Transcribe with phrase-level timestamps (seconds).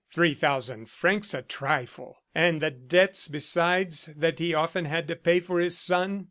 [0.09, 5.39] "Three thousand francs a trifle!" And the debts besides, that he often had to pay
[5.39, 6.19] for his son!